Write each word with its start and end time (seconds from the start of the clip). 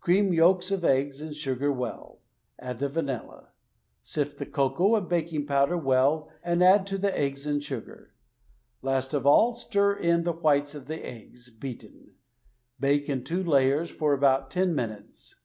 Cream 0.00 0.34
yolks 0.34 0.70
of 0.70 0.84
eggs 0.84 1.22
and 1.22 1.34
sugar 1.34 1.72
well; 1.72 2.20
add 2.58 2.78
the 2.78 2.90
vanilla. 2.90 3.52
Sift 4.02 4.36
the 4.38 4.44
cocoa 4.44 4.96
and 4.96 5.08
baking 5.08 5.46
powder 5.46 5.78
well, 5.78 6.28
and 6.42 6.62
add 6.62 6.86
to 6.88 6.98
the 6.98 7.16
eggs 7.18 7.46
and 7.46 7.64
sugar. 7.64 8.12
Last 8.82 9.14
of 9.14 9.24
all 9.24 9.54
stir 9.54 9.94
in 9.94 10.24
the 10.24 10.32
whites 10.34 10.74
of 10.74 10.88
the 10.88 11.02
eggs, 11.02 11.48
beaten. 11.48 12.16
Bake 12.78 13.08
in 13.08 13.24
two 13.24 13.42
layers, 13.42 13.90
for 13.90 14.12
about 14.12 14.50
ten 14.50 14.74
minutes. 14.74 15.36